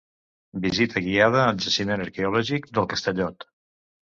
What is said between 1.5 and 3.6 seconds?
Jaciment Arqueològic del Castellot.